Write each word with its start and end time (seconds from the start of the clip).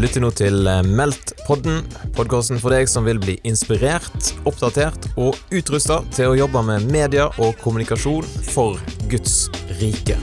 Lytter 0.00 0.22
nå 0.24 0.30
til 0.32 0.64
eh, 0.64 0.78
Meldt-podden, 0.96 1.82
podkasten 2.16 2.56
for 2.62 2.72
deg 2.72 2.88
som 2.88 3.04
vil 3.04 3.18
bli 3.20 3.34
inspirert, 3.44 4.30
oppdatert 4.48 5.10
og 5.20 5.36
utrusta 5.52 5.98
til 6.16 6.30
å 6.30 6.38
jobbe 6.38 6.62
med 6.64 6.86
media 6.88 7.26
og 7.36 7.58
kommunikasjon 7.60 8.24
for 8.46 8.80
Guds 9.12 9.50
rike. 9.76 10.16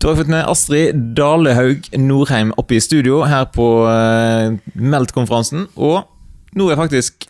Du 0.00 0.08
har 0.08 0.16
fått 0.22 0.32
med 0.32 0.48
Astrid 0.48 1.04
Dalehaug 1.20 1.92
Norheim 2.00 2.56
oppe 2.56 2.78
i 2.78 2.80
studio 2.80 3.26
her 3.28 3.44
på 3.52 3.68
uh, 3.84 4.56
Meldt-konferansen. 4.72 5.68
Og 5.76 6.08
nå 6.56 6.72
er 6.72 6.80
faktisk 6.80 7.23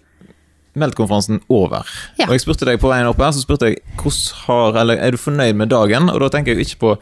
Meldt-konferansen 0.79 1.41
over. 1.53 1.87
Ja. 2.19 2.27
Og 2.29 2.35
jeg 2.35 2.45
spurte 2.45 2.69
deg 2.69 2.81
på 2.83 2.91
veien 2.91 3.09
opp 3.09 3.21
her, 3.23 3.33
så 3.35 3.43
spurte 3.45 3.71
jeg 3.71 3.81
hvordan 4.01 4.41
har, 4.45 4.79
eller 4.83 5.01
er 5.01 5.15
du 5.15 5.21
fornøyd 5.21 5.59
med 5.61 5.71
dagen? 5.73 6.11
Og 6.13 6.21
da 6.25 6.31
tenker 6.35 6.55
jeg 6.55 6.69
ikke 6.69 6.81
på 6.83 6.95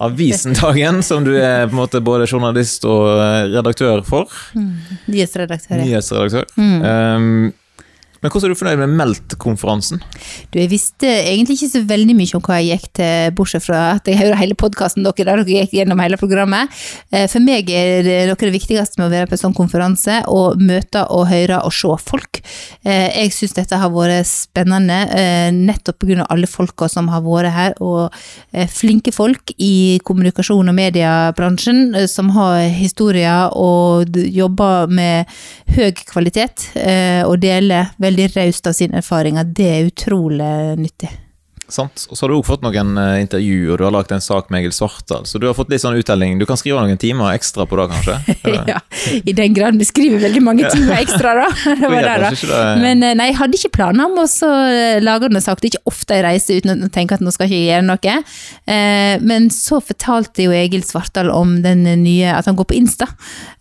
avisen 0.00 0.56
Dagen, 0.58 1.02
som 1.08 1.24
du 1.26 1.34
er 1.36 1.66
på 1.68 1.74
en 1.74 1.80
måte 1.82 2.02
både 2.04 2.28
journalist 2.30 2.86
og 2.88 3.08
eh, 3.12 3.50
redaktør 3.54 4.04
for. 4.06 4.32
Nyhetsredaktør. 4.56 5.76
ja. 5.76 5.84
Nyhetsredaktør. 5.84 6.48
Mm. 6.56 6.80
Um, 6.84 7.52
men 8.20 8.28
hvordan 8.28 8.50
er 8.50 8.52
du 8.52 8.58
fornøyd 8.60 8.80
med 8.82 8.92
Meldt-konferansen? 8.98 10.02
Du, 10.52 10.58
jeg 10.60 10.68
visste 10.68 11.08
egentlig 11.08 11.56
ikke 11.56 11.70
så 11.72 11.80
veldig 11.88 12.16
mye 12.18 12.36
om 12.36 12.42
hva 12.44 12.58
jeg 12.60 12.76
gikk 12.76 12.90
til, 12.98 13.30
bortsett 13.38 13.64
fra 13.64 13.78
at 13.94 14.10
jeg 14.10 14.18
hører 14.20 14.36
hele 14.36 14.56
podkasten 14.60 15.06
dere 15.06 15.24
der 15.24 15.40
dere 15.40 15.62
gikk 15.62 15.72
gjennom 15.78 16.02
hele 16.04 16.18
programmet. 16.20 16.68
Eh, 17.08 17.24
For 17.32 17.40
meg 17.40 17.70
er 17.72 18.04
det 18.04 18.18
noe 18.28 18.36
av 18.36 18.44
det 18.44 18.52
viktigste 18.52 19.00
med 19.00 19.08
å 19.08 19.14
være 19.14 19.30
på 19.30 19.36
en 19.38 19.42
sånn 19.44 19.56
konferanse, 19.56 20.18
å 20.28 20.42
møte 20.60 21.06
og 21.08 21.30
høre 21.30 21.62
og 21.64 21.72
se 21.72 21.94
folk. 22.10 22.42
Eh, 22.84 23.08
Jeg 23.20 23.32
syns 23.32 23.56
dette 23.56 23.80
har 23.80 23.92
vært 23.94 24.28
spennende, 24.28 25.00
eh, 25.16 25.48
nettopp 25.56 26.04
pga. 26.04 26.26
alle 26.28 26.46
folka 26.46 26.88
som 26.90 27.08
har 27.08 27.22
vært 27.24 27.52
her, 27.54 27.74
og 27.80 28.12
flinke 28.68 29.12
folk 29.14 29.52
i 29.58 30.00
kommunikasjon- 30.04 30.68
og 30.68 30.74
mediebransjen 30.74 32.08
som 32.08 32.28
har 32.30 32.68
historier 32.68 33.48
og 33.56 34.04
jobber 34.12 34.88
med 34.88 35.26
høy 35.76 35.92
kvalitet, 36.04 36.68
og 37.24 37.40
deler 37.40 37.90
veldig 38.00 38.09
raust 38.36 38.66
av 38.66 38.72
sine 38.72 39.00
erfaringer. 39.00 39.44
Det 39.44 39.68
er 39.68 39.90
utrolig 39.90 40.78
nyttig. 40.80 41.10
Sant? 41.70 42.06
Og 42.10 42.16
så 42.18 42.24
har 42.26 42.32
du 42.32 42.36
også 42.38 42.48
fått 42.52 42.64
noen 42.66 42.92
eh, 42.98 43.20
intervjuer, 43.22 43.78
du 43.80 43.84
har 43.86 43.94
lagt 43.94 44.10
en 44.12 44.20
sak 44.24 44.50
med 44.50 44.60
Egil 44.64 44.72
Svartdal, 44.76 45.24
så 45.26 45.38
du 45.40 45.46
har 45.48 45.54
fått 45.54 45.70
litt 45.72 45.82
sånn 45.82 45.96
uttelling. 46.00 46.38
Du 46.40 46.46
kan 46.48 46.58
skrive 46.60 46.82
noen 46.82 46.98
timer 47.00 47.32
ekstra 47.36 47.66
på 47.70 47.78
det, 47.80 47.88
kanskje? 47.94 48.16
Ja, 48.70 48.78
I 49.24 49.32
den 49.36 49.54
grad 49.56 49.78
vi 49.80 49.86
skriver 49.88 50.20
veldig 50.24 50.42
mange 50.44 50.68
timer 50.72 50.98
ekstra, 51.00 51.34
da. 51.40 51.46
Det 51.80 51.88
var 51.90 52.02
det, 52.02 52.16
da. 52.24 52.30
det- 52.34 52.82
Men 52.82 53.02
eh, 53.06 53.14
nei, 53.18 53.28
jeg 53.30 53.38
hadde 53.40 53.58
ikke 53.60 53.72
planer 53.78 54.10
om 54.10 54.18
å 54.22 54.26
så 54.30 54.50
eh, 54.68 55.00
lage 55.02 55.30
en 55.30 55.40
sak. 55.40 55.60
Det 55.62 55.70
er 55.70 55.74
ikke 55.76 55.90
ofte 55.92 56.18
jeg 56.18 56.24
reiser 56.26 56.60
uten 56.60 56.86
å 56.86 56.90
tenke 56.92 57.14
at 57.16 57.22
nå 57.24 57.32
skal 57.34 57.48
jeg 57.48 57.56
ikke 57.56 57.70
gjøre 57.70 57.86
noe. 57.88 58.16
Eh, 58.66 59.14
Men 59.30 59.48
så 59.54 59.80
fortalte 59.84 60.44
jo 60.46 60.54
Egil 60.56 60.82
Svartdal 60.86 61.30
om 61.32 61.56
den 61.64 61.84
nye, 62.02 62.32
at 62.34 62.46
han 62.50 62.56
går 62.58 62.68
på 62.70 62.76
Insta 62.78 63.06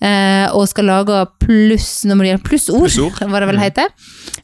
eh, 0.01 0.47
og 0.55 0.65
skal 0.71 0.87
lage 0.89 1.21
pluss 1.43 2.03
når 2.07 2.19
det 2.23 2.29
gjelder 2.31 2.45
plussord, 2.49 2.85
Plussord. 2.87 3.21
var 3.31 3.43
det 3.43 3.49
vel 3.51 3.59
det 3.59 3.65
heter. 3.69 3.93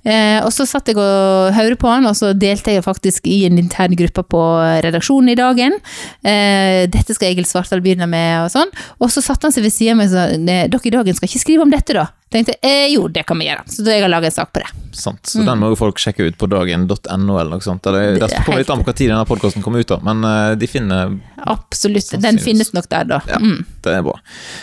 Eh, 0.05 0.39
Og 0.45 0.51
så 0.53 0.65
satt 0.69 0.87
jeg 0.91 0.97
og 1.01 1.53
hørte 1.55 1.77
på 1.81 1.89
han, 1.91 2.05
og 2.09 2.15
så 2.17 2.31
delte 2.37 2.73
jeg 2.75 2.83
faktisk 2.85 3.27
i 3.31 3.43
en 3.47 3.54
intern 3.61 3.95
gruppe 3.97 4.23
på 4.27 4.41
redaksjonen 4.85 5.33
i 5.33 5.37
dagen. 5.39 5.77
Eh, 6.25 6.85
Dette 6.91 7.15
skal 7.15 7.31
Egil 7.31 7.47
Svartdal 7.49 7.83
begynne 7.85 8.07
med, 8.09 8.45
og 8.45 8.51
sånn. 8.53 8.71
Og 8.99 9.11
så 9.13 9.23
satte 9.23 9.47
han 9.47 9.55
seg 9.55 9.65
ved 9.67 9.75
siden 9.75 9.95
av 9.95 10.01
meg 10.01 10.11
og 10.11 10.15
sa 10.15 10.27
dere 10.35 10.89
i 10.89 10.95
dagen 10.97 11.17
skal 11.17 11.31
ikke 11.31 11.43
skrive 11.45 11.65
om 11.65 11.73
dette, 11.73 11.97
da. 11.97 12.09
Tenkte 12.33 12.55
eh, 12.65 12.87
jo, 12.91 13.05
det 13.07 13.21
kan 13.29 13.37
vi 13.39 13.45
gjøre. 13.47 13.63
Så 13.69 13.85
jeg 13.85 14.01
har 14.01 14.09
laget 14.11 14.31
en 14.33 14.37
sak 14.39 14.49
på 14.55 14.59
det. 14.63 14.69
Sant. 14.95 15.27
Så 15.29 15.43
den 15.45 15.59
må 15.61 15.69
jo 15.73 15.77
folk 15.77 15.99
sjekke 16.01 16.25
ut 16.29 16.37
på 16.39 16.47
dagen.no 16.49 17.35
eller 17.37 17.51
noe 17.57 17.63
sånt. 17.63 17.85
Eller, 17.85 18.15
Mm. 18.15 18.19
Det 18.19 18.27
det 18.29 18.37
er 18.39 18.43
kommer 18.47 18.61
litt 18.63 18.69
an 18.73 18.83
på 18.87 18.93
tid 18.95 19.09
denne 19.11 19.25
podkasten 19.27 19.63
kommer 19.63 19.83
ut, 19.83 19.87
da, 19.91 19.97
men 20.03 20.23
uh, 20.25 20.55
de 20.55 20.67
finner 20.71 21.13
Absolutt. 21.45 22.09
Den 22.23 22.39
finnes 22.41 22.71
nok 22.73 22.87
der, 22.89 23.03
da. 23.05 23.19
Ja, 23.29 23.37
Mm. 23.37 23.65
det 23.85 23.93
er 23.93 24.01
bra. 24.01 24.15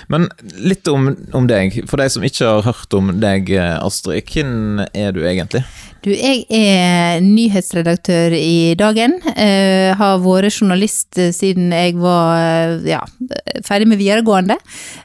Men 0.08 0.28
litt 0.58 0.88
om, 0.88 1.12
om 1.32 1.46
deg. 1.46 1.82
For 1.86 2.00
de 2.00 2.08
som 2.10 2.24
ikke 2.26 2.48
har 2.48 2.62
hørt 2.66 2.94
om 2.98 3.12
deg, 3.22 3.50
eh, 3.54 3.76
Astrid. 3.78 4.24
Hvem 4.32 4.80
er 4.92 5.12
du 5.14 5.20
egentlig? 5.22 5.62
Du, 6.02 6.10
jeg 6.10 6.46
er 6.50 7.20
nyhetsredaktør 7.22 8.34
i 8.34 8.74
Dagen. 8.74 9.20
Uh, 9.22 9.92
har 10.00 10.16
vært 10.24 10.56
journalist 10.56 11.14
siden 11.36 11.70
jeg 11.70 11.94
var 12.02 12.80
ja, 12.88 13.04
ferdig 13.62 13.86
med 13.92 14.00
videregående. 14.00 14.56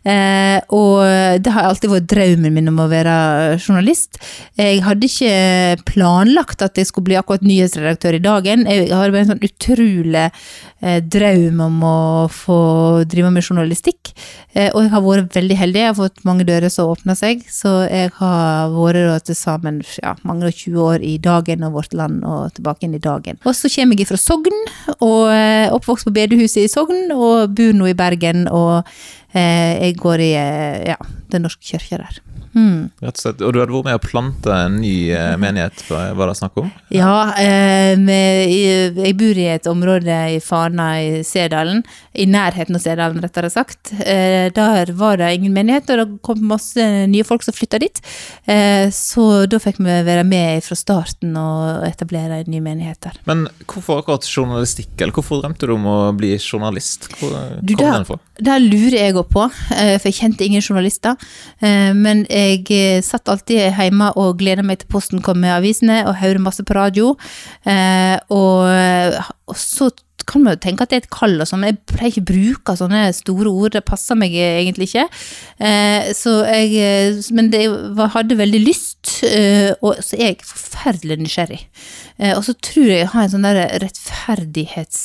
Uh, 0.07 0.57
og 0.73 1.03
det 1.43 1.53
har 1.53 1.67
alltid 1.69 1.91
vært 1.93 2.09
drømmen 2.09 2.46
min 2.53 2.71
om 2.71 2.79
å 2.83 2.89
være 2.91 3.15
journalist. 3.57 4.19
Jeg 4.59 4.81
hadde 4.85 5.09
ikke 5.09 5.83
planlagt 5.87 6.63
at 6.65 6.79
jeg 6.79 6.89
skulle 6.89 7.09
bli 7.09 7.19
akkurat 7.19 7.45
nyhetsredaktør 7.45 8.17
i 8.17 8.23
Dagen. 8.23 8.65
Jeg 8.69 8.89
har 8.93 9.13
bare 9.13 9.25
en 9.25 9.33
sånn 9.33 9.45
utrolig 9.45 10.25
eh, 10.27 10.99
drøm 11.03 11.61
om 11.67 11.77
å 11.85 11.99
få 12.31 12.59
drive 13.09 13.31
med 13.33 13.45
journalistikk. 13.45 14.13
Eh, 14.57 14.71
og 14.71 14.83
jeg 14.85 14.93
har 14.93 15.03
vært 15.05 15.35
veldig 15.37 15.57
heldig. 15.59 15.81
Jeg 15.83 15.91
har 15.91 15.99
fått 15.99 16.23
mange 16.27 16.47
dører 16.47 16.71
som 16.73 16.89
åpna 16.91 17.15
seg. 17.17 17.43
Så 17.51 17.73
jeg 17.85 18.11
har 18.17 18.73
vært 18.73 19.27
til 19.27 19.37
sammen 19.37 19.81
ja, 20.01 20.15
mange 20.27 20.49
og 20.49 20.55
20 20.55 20.81
år 20.87 21.05
i 21.05 21.17
Dagen 21.21 21.65
og 21.67 21.77
Vårt 21.77 21.93
Land 21.97 22.23
og 22.25 22.55
tilbake 22.57 22.87
inn 22.87 22.97
i 22.97 23.03
Dagen. 23.03 23.37
Og 23.45 23.53
så 23.57 23.69
kommer 23.73 23.99
jeg 23.99 24.09
fra 24.09 24.19
Sogn, 24.21 24.65
og 24.97 25.29
eh, 25.33 25.67
oppvokst 25.73 26.07
på 26.07 26.15
bedehuset 26.15 26.65
i 26.65 26.71
Sogn, 26.71 27.11
og 27.13 27.53
bor 27.57 27.77
nå 27.77 27.91
i 27.91 27.97
Bergen. 27.97 28.47
Og 28.49 28.79
eh, 28.79 28.87
jeg 29.37 29.97
går 30.01 30.23
i 30.23 30.31
eh, 30.39 30.79
ja, 30.93 30.97
Den 31.31 31.47
norske 31.47 31.65
kirke 31.65 32.01
der. 32.03 32.21
Mm. 32.57 32.89
Rett 33.03 33.19
og 33.19 33.21
slett. 33.21 33.41
Og 33.45 33.53
du 33.53 33.59
hadde 33.61 33.73
vært 33.75 33.87
med 33.87 33.97
å 33.99 34.01
plante 34.01 34.53
en 34.53 34.79
ny 34.81 34.93
eh, 35.13 35.35
menighet, 35.39 35.83
hva 35.89 36.07
var 36.17 36.31
det 36.31 36.37
snakk 36.39 36.57
om? 36.61 36.71
Ja, 36.93 37.33
eh, 37.37 37.93
med, 37.99 38.49
jeg 38.97 39.13
bor 39.19 39.37
i 39.37 39.47
et 39.53 39.69
område 39.69 40.17
i 40.33 40.39
Fana 40.43 40.87
i 41.03 41.21
Sedalen, 41.27 41.83
i 42.17 42.25
nærheten 42.29 42.77
av 42.79 42.83
Sedalen, 42.83 43.21
rettere 43.21 43.51
sagt. 43.53 43.93
Eh, 44.01 44.47
der 44.55 44.93
var 44.97 45.19
det 45.21 45.33
ingen 45.37 45.53
menighet, 45.53 45.91
og 45.93 46.01
det 46.01 46.07
kom 46.25 46.41
masse 46.49 46.87
nye 47.11 47.27
folk 47.27 47.45
som 47.45 47.55
flytta 47.55 47.81
dit. 47.83 48.01
Eh, 48.49 48.87
så 48.95 49.45
da 49.49 49.61
fikk 49.61 49.81
vi 49.83 49.99
være 50.07 50.25
med 50.27 50.65
fra 50.65 50.77
starten 50.79 51.37
og 51.37 51.85
etablere 51.87 52.41
en 52.41 52.51
ny 52.53 52.63
menighet 52.63 53.03
der. 53.05 53.21
Men 53.29 53.45
hvorfor 53.67 54.01
akkurat 54.01 54.25
journalistikk, 54.25 54.95
eller 54.97 55.13
hvorfor 55.13 55.43
drømte 55.43 55.69
du 55.69 55.75
om 55.77 55.85
å 55.91 55.99
bli 56.17 56.33
journalist? 56.39 57.11
Hvor 57.19 57.35
Du, 57.61 57.75
kom 57.77 57.91
den 57.91 58.07
fra? 58.07 58.17
Der 58.43 58.61
lurer 58.61 58.97
jeg 58.99 59.15
òg 59.17 59.29
på, 59.33 59.45
eh, 59.73 59.95
for 59.97 60.09
jeg 60.09 60.19
kjente 60.19 60.45
ingen 60.45 60.61
journalister. 60.61 61.15
Eh, 61.61 61.93
Men 61.93 62.25
jeg 62.29 62.65
eh, 62.69 63.01
satt 63.01 63.29
alltid 63.29 63.73
hjemme 63.73 64.11
og 64.15 64.37
gleda 64.37 64.61
meg 64.63 64.79
til 64.79 64.91
posten 64.91 65.21
kom 65.21 65.39
med 65.41 65.55
avisene, 65.55 66.03
og 66.07 66.19
hørte 66.21 66.43
masse 66.43 66.63
på 66.63 66.75
radio. 66.77 67.15
Og, 68.29 69.55
så 69.55 69.89
kan 70.27 70.43
man 70.43 70.57
jo 70.57 70.59
tenke 70.59 70.83
at 70.83 70.91
det 70.91 70.97
er 70.97 71.03
et 71.05 71.13
kall 71.13 71.39
og 71.39 71.47
sånn, 71.47 71.63
jeg 71.63 71.77
pleier 71.87 72.11
ikke 72.11 72.21
å 72.25 72.27
bruke 72.27 72.73
sånne 72.75 73.13
store 73.15 73.47
ord, 73.47 73.71
det 73.77 73.85
passer 73.87 74.17
meg 74.19 74.33
egentlig 74.35 74.89
ikke. 74.89 75.05
Jeg, 75.63 77.21
men 77.31 77.47
jeg 77.55 77.71
hadde 78.11 78.37
veldig 78.37 78.59
lyst, 78.59 79.23
og 79.79 80.01
så 80.03 80.19
er 80.19 80.33
jeg 80.33 80.43
forferdelig 80.43 81.21
nysgjerrig. 81.23 81.61
Og 82.35 82.43
så 82.43 82.57
tror 82.59 82.91
jeg 82.91 83.05
jeg 83.05 83.11
har 83.13 83.23
en 83.23 83.33
sånn 83.37 83.47
der 83.47 83.61
rettferdighets 83.85 85.01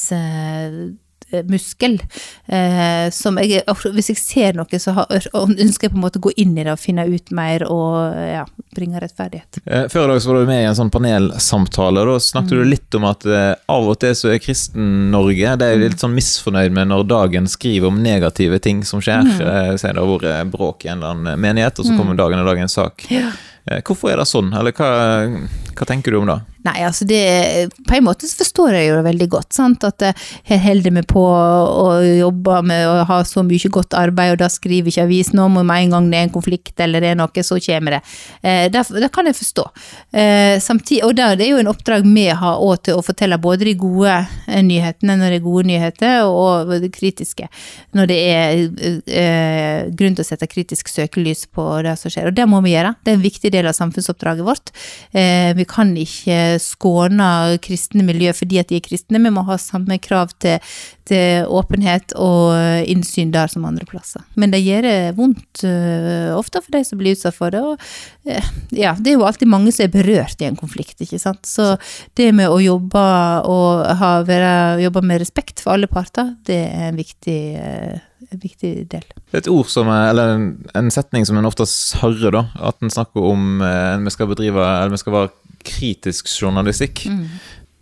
muskel. 1.48 1.98
Eh, 2.46 3.10
som 3.14 3.38
jeg, 3.40 3.62
hvis 3.66 4.10
jeg 4.12 4.18
ser 4.20 4.58
noe, 4.58 4.78
så 4.82 4.92
har, 4.96 5.06
ønsker 5.10 5.88
jeg 5.88 5.92
på 5.94 5.98
en 5.98 6.04
måte 6.04 6.20
å 6.20 6.26
gå 6.28 6.32
inn 6.42 6.56
i 6.58 6.64
det 6.66 6.72
og 6.74 6.80
finne 6.82 7.06
ut 7.08 7.30
mer 7.34 7.64
og 7.68 8.12
ja, 8.16 8.44
bringe 8.76 9.00
rettferdighet. 9.02 9.62
Eh, 9.66 9.86
Før 9.92 10.04
i 10.04 10.12
dag 10.12 10.22
så 10.24 10.32
var 10.32 10.40
du 10.42 10.50
med 10.52 10.62
i 10.62 10.68
en 10.70 10.78
sånn 10.78 10.92
panelsamtale, 10.92 12.02
og 12.04 12.12
da 12.12 12.18
snakket 12.20 12.52
Mm. 12.52 12.58
du 12.58 12.64
litt 12.70 12.94
om 12.98 13.04
at 13.08 13.24
eh, 13.26 13.54
av 13.68 13.88
og 13.88 13.98
til 14.02 14.14
så 14.18 14.32
er 14.34 14.38
Kristen-Norge 14.42 15.56
det 15.58 15.66
er 15.68 15.76
Mm. 15.76 15.84
litt 15.88 16.00
sånn 16.02 16.14
misfornøyd 16.16 16.72
med 16.72 16.88
når 16.88 17.06
dagen 17.08 17.46
skriver 17.48 17.88
om 17.88 18.02
negative 18.02 18.58
ting 18.60 18.82
som 18.84 19.00
skjer. 19.00 19.22
Mm. 19.22 19.40
Eh, 19.40 19.76
Si 19.76 19.86
det 19.88 19.96
har 19.96 20.06
vært 20.18 20.50
bråk 20.52 20.84
i 20.84 20.88
en 20.88 20.98
eller 21.02 21.14
annen 21.14 21.40
menighet, 21.40 21.78
og 21.78 21.86
så 21.86 21.96
kommer 21.96 22.14
dagen 22.16 22.38
og 22.38 22.46
dagen 22.46 22.68
sak. 22.68 23.06
Ja. 23.10 23.30
Eh, 23.66 23.80
Hvorfor 23.80 24.10
er 24.12 24.16
det 24.16 24.26
sånn, 24.26 24.52
eller 24.58 24.72
hva, 24.72 24.88
hva 25.74 25.86
tenker 25.86 26.10
du 26.10 26.18
om 26.18 26.26
det? 26.26 26.40
Nei, 26.62 26.76
altså 26.86 27.06
det 27.08 27.22
På 27.88 27.96
en 27.96 28.06
måte 28.06 28.28
så 28.30 28.38
forstår 28.42 28.76
jeg 28.76 28.88
jo 28.88 28.98
det 29.00 29.06
veldig 29.08 29.28
godt. 29.32 29.50
sant? 29.56 29.84
At 29.84 30.02
eh, 30.06 30.26
jeg 30.48 30.62
holder 30.62 30.94
meg 30.98 31.08
på 31.10 31.22
å 31.22 31.86
jobbe 32.02 32.60
med 32.68 32.86
å 32.88 33.02
ha 33.08 33.20
så 33.26 33.42
mye 33.46 33.70
godt 33.72 33.96
arbeid, 33.98 34.34
og 34.34 34.42
da 34.42 34.48
skriver 34.52 34.92
ikke 34.92 35.06
avisen 35.06 35.42
om, 35.42 35.58
med 35.60 35.86
en 35.86 35.96
gang 35.96 36.10
det 36.12 36.20
er 36.20 36.28
en 36.28 36.34
konflikt 36.34 36.80
eller 36.82 37.02
det 37.02 37.12
er 37.12 37.18
noe, 37.18 37.44
så 37.44 37.58
kommer 37.62 37.96
det. 37.96 38.00
Eh, 38.42 38.66
det, 38.72 39.10
kan 39.14 39.28
jeg 39.28 39.38
forstå. 39.38 39.66
Eh, 40.12 40.56
samtidig, 40.62 41.02
og 41.06 41.16
det 41.18 41.46
er 41.46 41.50
jo 41.50 41.60
en 41.62 41.72
oppdrag 41.72 42.06
vi 42.06 42.28
har 42.28 42.62
òg 42.62 42.84
til 42.86 42.98
å 42.98 43.04
fortelle 43.04 43.40
både 43.42 43.66
de 43.66 43.74
gode 43.78 44.12
eh, 44.12 44.62
nyhetene 44.64 45.18
når 45.18 45.34
det 45.34 45.40
er 45.40 45.46
gode 45.46 45.68
nyheter, 45.70 46.28
og, 46.28 46.72
det 46.82 46.92
kritiske 46.94 47.48
når 47.96 48.08
det 48.08 48.18
er 48.32 48.60
eh, 49.06 49.90
grunn 49.96 50.16
til 50.16 50.24
å 50.24 50.26
sette 50.26 50.48
kritisk 50.50 50.90
søkelys 50.90 51.44
på 51.52 51.64
det 51.84 51.94
som 52.00 52.12
skjer. 52.12 52.30
Og 52.30 52.36
det 52.36 52.46
må 52.48 52.62
vi 52.64 52.74
gjøre. 52.74 52.94
Det 53.02 53.12
er 53.12 53.18
en 53.18 53.24
viktig 53.24 53.52
del 53.54 53.68
av 53.68 53.76
samfunnsoppdraget 53.76 54.46
vårt. 54.46 54.72
Eh, 55.12 55.52
vi 55.58 55.66
kan 55.68 55.92
ikke 55.98 56.51
skåner 56.60 57.56
kristne 57.62 58.04
miljø 58.06 58.32
fordi 58.36 58.60
at 58.60 58.70
de 58.70 58.78
er 58.78 58.84
kristne, 58.84 59.20
vi 59.22 59.32
må 59.32 59.44
ha 59.46 59.58
samme 59.60 59.98
krav 60.02 60.34
til, 60.42 60.58
til 61.08 61.48
åpenhet 61.48 62.14
og 62.20 62.52
innsyn 62.88 63.32
der 63.34 63.50
som 63.52 63.66
andre 63.68 63.86
plasser. 63.88 64.24
Men 64.34 64.52
det 64.54 64.62
gjør 64.64 64.86
det 64.86 64.96
vondt 65.18 65.64
eh, 65.68 66.30
ofte 66.36 66.62
for 66.64 66.74
de 66.74 66.84
som 66.86 67.00
blir 67.00 67.16
utsatt 67.16 67.36
for 67.36 67.54
det. 67.54 67.62
Og 67.62 68.28
eh, 68.28 68.52
ja, 68.76 68.94
det 68.98 69.12
er 69.12 69.18
jo 69.18 69.26
alltid 69.28 69.50
mange 69.50 69.74
som 69.74 69.86
er 69.86 69.94
berørt 69.94 70.42
i 70.42 70.48
en 70.50 70.58
konflikt, 70.58 71.00
ikke 71.04 71.20
sant. 71.22 71.44
Så 71.48 71.74
det 72.18 72.30
med 72.36 72.52
å 72.52 72.60
jobbe 72.62 73.02
og 73.48 73.84
ha, 74.02 74.14
være, 74.28 74.54
jobbe 74.84 75.04
med 75.06 75.22
respekt 75.22 75.62
for 75.62 75.76
alle 75.76 75.90
parter, 75.90 76.34
det 76.48 76.62
er 76.68 76.88
en 76.90 76.98
viktig 77.00 77.40
eh, 77.58 78.00
en 78.32 78.86
del. 78.88 79.04
Et 79.32 79.48
ord 79.50 79.68
som 79.70 79.88
er, 79.92 80.10
eller 80.12 80.34
en, 80.36 80.46
en 80.78 80.90
setning 80.92 81.26
som 81.28 81.38
en 81.38 81.48
oftest 81.48 81.96
hører, 82.02 82.32
da, 82.34 82.44
at 82.68 82.78
en 82.82 82.92
snakker 82.92 83.24
om 83.32 83.62
eh, 83.64 83.98
vi 84.04 84.14
skal 84.14 84.30
bedrive, 84.30 84.62
eller 84.62 84.94
vi 84.94 85.00
skal 85.02 85.16
være 85.16 85.32
kritisk 85.64 86.28
journalistikk. 86.28 87.06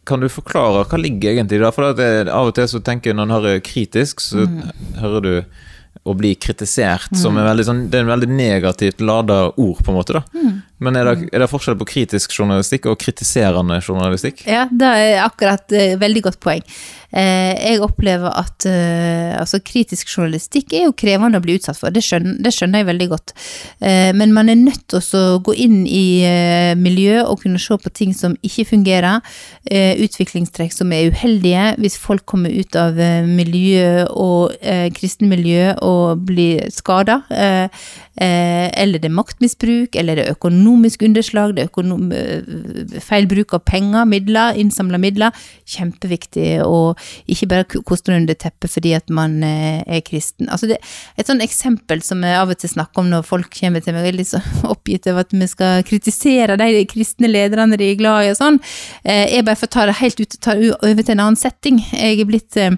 Kan 0.09 0.23
du 0.23 0.29
forklare 0.33 0.85
hva 0.89 0.99
ligger 0.99 1.35
egentlig? 1.37 1.61
For 1.77 1.93
det, 1.95 2.29
av 2.33 2.49
og 2.51 2.55
til 2.57 2.67
så 2.71 2.81
tenker 2.83 3.11
jeg 3.11 3.19
når 3.19 3.29
en 3.29 3.37
hører 3.37 3.61
kritisk, 3.65 4.21
så 4.25 4.47
hører 4.99 5.21
du 5.27 5.35
å 6.09 6.15
bli 6.17 6.33
kritisert 6.41 7.13
som 7.19 7.37
en 7.37 7.45
veldig 7.45 7.65
sånn, 7.67 7.81
det 7.93 7.99
er 7.99 8.07
en 8.07 8.13
veldig 8.15 8.29
negativt 8.33 9.03
lada 9.05 9.51
ord, 9.51 9.83
på 9.85 9.93
en 9.93 9.99
måte. 9.99 10.17
da. 10.17 10.23
Men 10.81 10.97
er 10.97 11.11
det, 11.11 11.29
er 11.35 11.43
det 11.43 11.51
forskjell 11.51 11.77
på 11.81 11.89
kritisk 11.89 12.33
journalistikk 12.39 12.89
og 12.89 12.97
kritiserende 13.03 13.81
journalistikk? 13.85 14.47
Ja, 14.49 14.65
det 14.71 14.89
er 14.89 15.21
akkurat 15.27 15.69
et 15.77 16.01
veldig 16.01 16.25
godt 16.31 16.41
poeng. 16.41 16.65
Eh, 17.11 17.57
jeg 17.59 17.81
opplever 17.83 18.31
at 18.39 18.65
eh, 18.71 19.35
altså 19.35 19.59
kritisk 19.67 20.09
journalistikk 20.13 20.77
er 20.79 20.87
jo 20.87 20.95
krevende 20.95 21.41
å 21.41 21.45
bli 21.45 21.57
utsatt 21.59 21.81
for, 21.81 21.91
det 21.91 22.05
skjønner, 22.07 22.37
det 22.39 22.53
skjønner 22.55 22.81
jeg 22.81 22.89
veldig 22.93 23.09
godt. 23.11 23.35
Eh, 23.83 24.11
men 24.17 24.33
man 24.37 24.49
er 24.49 24.61
nødt 24.61 24.87
til 24.95 25.19
å 25.19 25.41
gå 25.45 25.57
inn 25.59 25.83
i 25.91 26.23
eh, 26.25 26.73
miljø 26.79 27.25
og 27.25 27.43
kunne 27.43 27.61
se 27.61 27.77
på 27.83 27.93
ting 27.93 28.15
som 28.17 28.39
ikke 28.47 28.69
fungerer, 28.71 29.27
eh, 29.69 29.99
utviklingstrekk 30.07 30.73
som 30.77 30.95
er 30.95 31.11
uheldige, 31.11 31.67
hvis 31.83 31.99
folk 32.01 32.25
kommer 32.31 32.55
ut 32.55 32.79
av 32.79 32.97
eh, 33.01 33.27
miljø 33.27 34.07
og 34.15 34.57
eh, 34.63 34.89
kristne 34.95 35.29
og 35.85 36.23
blir 36.27 36.71
skada. 36.73 37.21
Eh, 37.31 37.67
eh, 38.17 38.67
eller 38.81 39.03
det 39.03 39.11
er 39.11 39.19
maktmisbruk, 39.19 39.99
eller 39.99 40.17
det 40.17 40.25
er 40.27 40.39
økonomisk 40.39 40.70
underslag, 40.77 41.55
det 41.57 41.63
er 41.65 41.71
økonom, 41.71 42.13
eh, 42.13 43.01
feil 43.01 43.27
bruk 43.27 43.55
av 43.55 43.65
penger, 43.65 44.05
midler, 44.07 44.57
innsamla 44.59 44.99
midler. 44.99 45.33
Kjempeviktig 45.67 46.63
å 46.65 46.95
ikke 47.29 47.49
bare 47.49 47.65
koste 47.87 48.15
under 48.15 48.35
teppet 48.35 48.71
fordi 48.71 48.95
at 48.97 49.09
man 49.11 49.43
eh, 49.43 49.83
er 49.87 50.01
kristen. 50.01 50.49
Altså 50.49 50.69
det, 50.71 50.81
et 51.17 51.27
sånn 51.27 51.43
eksempel 51.45 52.03
som 52.03 52.23
jeg 52.23 52.37
av 52.37 52.51
og 52.51 52.59
til 52.61 52.71
snakker 52.71 53.03
om 53.03 53.11
når 53.11 53.27
folk 53.27 53.51
kommer 53.55 53.81
til 53.81 53.95
meg 53.95 54.05
og 54.05 54.13
er 54.13 54.19
litt 54.19 54.31
så 54.33 54.43
oppgitt 54.73 55.09
over 55.11 55.27
at 55.27 55.35
vi 55.35 55.51
skal 55.51 55.85
kritisere 55.87 56.59
de 56.61 56.85
kristne 56.91 57.31
lederne 57.31 57.79
de 57.81 57.91
er 57.91 57.99
glad 58.01 58.27
i 58.27 58.33
og 58.35 58.39
sånn, 58.41 58.61
eh, 59.05 59.27
er 59.39 59.47
bare 59.47 59.59
for 59.59 59.71
å 59.71 59.75
ta 59.75 59.87
det 59.89 59.99
helt 60.01 60.21
ut, 60.21 60.39
ta 60.41 60.57
det 60.59 60.75
over 60.79 61.03
til 61.03 61.17
en 61.17 61.25
annen 61.27 61.41
setting. 61.41 61.81
Jeg 61.93 62.21
er 62.21 62.29
blitt 62.29 62.57
eh, 62.61 62.77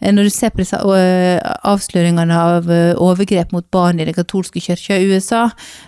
når 0.00 0.28
du 0.28 0.32
ser 0.32 0.52
på 0.52 0.60
disse 0.60 0.76
avsløringene 0.76 2.36
av 2.36 2.68
overgrep 3.00 3.52
mot 3.54 3.64
barn 3.72 4.00
i 4.00 4.06
den 4.06 4.16
katolske 4.16 4.60
kirka 4.60 4.98
i 4.98 5.08
USA, 5.10 5.46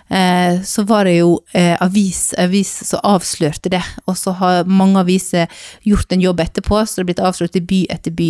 eh, 0.09 0.61
så 0.65 0.85
var 0.87 1.05
det 1.05 1.19
jo 1.19 1.38
eh, 1.53 1.75
avis, 1.81 2.33
avis 2.37 2.71
som 2.87 2.99
avslørte 3.03 3.69
det, 3.73 3.81
og 4.07 4.17
så 4.17 4.33
har 4.39 4.67
mange 4.69 4.99
aviser 5.01 5.47
gjort 5.87 6.11
en 6.15 6.21
jobb 6.23 6.39
etterpå, 6.43 6.79
så 6.85 6.99
det 6.99 7.03
er 7.03 7.09
blitt 7.11 7.23
avslørt 7.29 7.55
i 7.59 7.63
by 7.65 7.79
etter 7.95 8.11
by. 8.15 8.29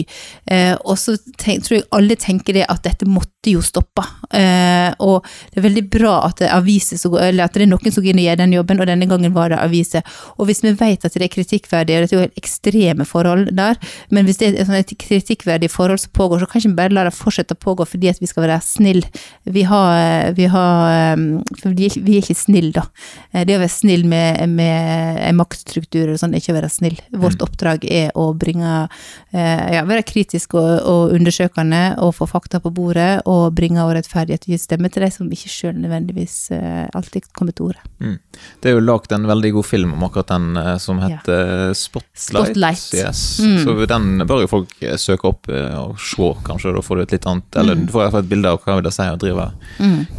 Eh, 0.51 0.75
og 0.83 0.97
så 1.01 1.15
tror 1.39 1.75
jeg 1.77 1.85
alle 1.95 2.15
tenker 2.19 2.53
det 2.59 2.65
at 2.69 2.83
dette 2.85 3.07
måtte 3.09 3.53
jo 3.53 3.61
stoppe. 3.65 4.03
Eh, 4.35 4.91
og 4.99 5.23
det 5.53 5.61
er 5.61 5.67
veldig 5.67 5.85
bra 5.93 6.15
at 6.27 6.37
det, 6.41 6.49
er 6.49 6.57
aviser 6.59 6.99
eller 7.19 7.45
at 7.45 7.53
det 7.55 7.63
er 7.65 7.71
noen 7.71 7.91
som 7.91 8.03
går 8.03 8.11
inn 8.13 8.21
og 8.23 8.27
gjør 8.27 8.41
den 8.43 8.53
jobben, 8.57 8.79
og 8.83 8.89
denne 8.89 9.07
gangen 9.09 9.33
var 9.35 9.49
det 9.53 9.59
aviser. 9.63 10.03
Og 10.37 10.49
hvis 10.49 10.63
vi 10.63 10.73
vet 10.77 11.05
at 11.05 11.13
det 11.15 11.25
er 11.27 11.33
kritikkverdig, 11.33 11.95
og 11.95 12.03
dette 12.05 12.15
er 12.15 12.19
jo 12.19 12.25
helt 12.27 12.39
ekstreme 12.41 13.05
forhold 13.07 13.51
der, 13.57 13.79
men 14.11 14.25
hvis 14.27 14.39
det 14.41 14.53
er 14.59 14.73
et 14.79 14.93
kritikkverdig 14.99 15.69
forhold 15.71 15.99
som 16.03 16.11
pågår, 16.15 16.39
så 16.43 16.49
kan 16.49 16.59
ikke 16.61 16.69
vi 16.73 16.79
bare 16.81 16.95
la 16.95 17.03
det 17.07 17.15
fortsette 17.17 17.55
å 17.57 17.63
pågå 17.63 17.87
fordi 17.89 18.09
at 18.11 18.19
vi 18.21 18.27
skal 18.29 18.45
være 18.45 18.59
snill. 18.63 19.03
Vi 19.49 19.63
har, 19.69 20.31
vi 20.37 20.45
har 20.51 21.15
um, 21.17 21.43
For 21.61 21.71
vi 21.73 21.85
er, 21.87 21.89
ikke- 21.89 22.03
vi 22.05 22.17
er 22.17 22.21
ikke 22.23 22.35
snill 22.37 22.71
da. 22.75 22.83
Eh, 23.31 23.45
Det 23.47 23.55
å 23.55 23.61
være 23.63 23.71
snill 23.71 24.03
med, 24.05 24.43
med 24.49 25.21
en 25.29 25.39
maktstruktur 25.39 26.11
og 26.13 26.19
sånn, 26.19 26.35
ikke 26.35 26.51
å 26.53 26.57
være 26.59 26.69
snill. 26.69 26.99
Vårt 27.15 27.41
oppdrag 27.45 27.85
er 27.89 28.11
å 28.19 28.27
bringe 28.37 28.89
eh, 29.31 29.65
Ja, 29.79 29.85
være 29.87 30.03
kritisk 30.03 30.53
og, 30.59 30.69
og 30.83 31.15
undersøkende 31.15 31.95
og 32.03 32.13
få 32.19 32.27
fakta 32.29 32.59
på 32.59 32.73
bordet 32.75 33.21
og 33.25 33.53
bringe 33.55 33.81
og 33.85 33.95
rettferdighet 33.95 34.43
og 34.47 34.53
gi 34.53 34.59
stemme 34.61 34.91
til 34.91 35.05
de 35.07 35.11
som 35.15 35.29
ikke 35.31 35.49
sjøl 35.53 35.79
nødvendigvis 35.79 36.37
eh, 36.51 36.85
alltid 36.93 37.31
kommer 37.33 37.55
til 37.55 37.71
orde. 37.71 38.17
Det 38.59 38.69
er 38.71 38.75
jo 38.77 38.83
lagd 38.85 39.11
en 39.15 39.27
veldig 39.29 39.53
god 39.57 39.65
film 39.67 39.93
om 39.97 40.03
akkurat 40.09 40.35
den 40.35 40.51
som 40.79 40.89
som 40.89 40.97
Ja. 40.99 41.17
heter 41.19 41.73
Spotlight. 41.77 42.47
Spotlight. 42.47 42.93
Yes. 42.97 43.39
Mm. 43.39 43.57
Så 43.63 43.85
den 43.87 44.07
bør 44.27 44.41
jo 44.41 44.47
folk 44.49 44.71
eh, 44.81 44.95
søke 44.97 45.27
opp 45.29 45.47
eh, 45.53 45.75
og 45.77 45.99
se, 46.01 46.29
kanskje. 46.47 46.73
Da 46.73 46.81
får 46.81 46.95
du 46.97 47.01
et 47.03 47.11
litt 47.13 47.27
annet 47.29 47.59
Eller 47.61 47.75
Mm. 47.75 47.85
du 47.85 47.91
får 47.93 48.01
i 48.01 48.03
hvert 48.07 48.11
fall 48.15 48.23
et 48.25 48.29
bilde 48.31 48.49
av 48.49 48.57
hva 48.63 48.75
vil 48.79 48.83
det 48.87 48.93
si 48.95 49.05
å 49.05 49.19
drive 49.21 49.45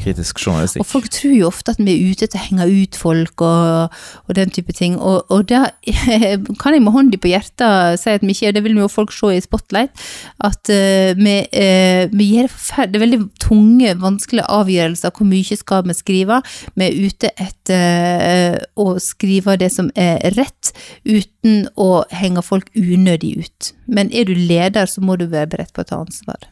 kritisk 0.01 0.39
journalistikk. 0.45 0.81
Og 0.85 0.87
folk 0.87 1.09
tror 1.11 1.35
jo 1.35 1.49
ofte 1.51 1.75
at 1.75 1.81
vi 1.83 1.91
er 1.97 2.13
ute 2.13 2.29
til 2.31 2.39
å 2.39 2.45
henge 2.47 2.69
ut 2.71 2.99
folk 2.99 3.45
og, 3.47 4.01
og 4.27 4.37
den 4.39 4.53
type 4.55 4.73
ting, 4.77 4.99
og, 4.99 5.25
og 5.33 5.49
da 5.51 5.67
kan 6.63 6.77
jeg 6.77 6.85
med 6.85 6.95
hånda 6.95 7.21
på 7.21 7.33
hjertet 7.33 8.01
si 8.01 8.15
at 8.15 8.25
vi 8.25 8.35
ikke 8.35 8.51
og 8.51 8.57
det 8.57 8.65
vil 8.67 8.79
jo 8.81 8.91
folk 8.91 9.15
se 9.15 9.33
i 9.37 9.43
Spotlight, 9.45 10.05
at 10.47 10.73
uh, 10.73 11.11
vi, 11.19 11.37
uh, 11.47 12.05
vi 12.13 12.29
gjør 12.35 12.91
det 12.91 13.03
veldig 13.03 13.21
tunge, 13.43 13.95
vanskelige 14.03 14.49
avgjørelser, 14.51 15.15
hvor 15.15 15.29
mye 15.31 15.59
skal 15.61 15.87
vi 15.87 15.97
skrive? 15.97 16.41
Vi 16.75 16.89
er 16.89 16.99
ute 17.07 17.33
etter 17.41 18.27
uh, 18.27 18.59
å 18.81 18.99
skrive 19.03 19.59
det 19.61 19.71
som 19.75 19.91
er 19.95 20.19
rett, 20.37 20.73
uten 21.07 21.67
å 21.81 22.05
henge 22.15 22.45
folk 22.45 22.71
unødig 22.77 23.37
ut. 23.45 23.73
Men 23.91 24.11
er 24.13 24.29
du 24.29 24.35
leder, 24.35 24.91
så 24.91 25.03
må 25.05 25.19
du 25.21 25.29
være 25.31 25.55
beredt 25.55 25.75
på 25.75 25.85
å 25.85 25.91
ta 25.91 26.03
ansvar. 26.03 26.51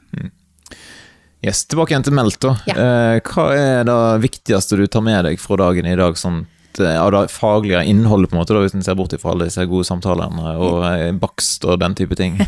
Yes, 1.44 1.62
Tilbake 1.70 1.94
igjen 1.94 2.02
til 2.02 2.14
Melto. 2.18 2.54
Ja. 2.66 2.74
Eh, 2.74 3.16
hva 3.22 3.50
er 3.54 3.84
det 3.86 3.98
viktigste 4.24 4.78
du 4.78 4.88
tar 4.90 5.04
med 5.06 5.22
deg 5.28 5.38
fra 5.38 5.58
dagen 5.60 5.86
i 5.86 5.94
dag? 5.98 6.16
sånn 6.18 6.40
eh, 6.82 6.96
av 6.98 7.12
det 7.14 7.20
faglige 7.30 7.84
innholdet, 7.86 8.32
på 8.32 8.34
en 8.34 8.40
måte, 8.40 8.56
da, 8.56 8.62
hvis 8.64 8.74
en 8.74 8.82
ser 8.82 8.96
bort 8.98 9.14
fra 9.22 9.36
alle 9.36 9.46
disse 9.46 9.62
gode 9.70 9.86
samtalene 9.86 10.56
og 10.58 10.82
eh, 10.88 11.12
bakst 11.14 11.62
og 11.62 11.78
den 11.78 11.94
type 11.98 12.18
ting. 12.18 12.40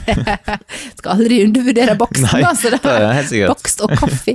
Skal 0.98 1.12
aldri 1.14 1.44
undervurdere 1.46 1.94
baksten, 2.00 2.26
Nei, 2.32 2.42
altså. 2.50 2.74
det 2.82 2.96
er 2.96 3.14
helt 3.20 3.30
sikkert. 3.30 3.54
Bakst 3.54 3.86
og 3.86 3.94
kaffe. 3.94 4.34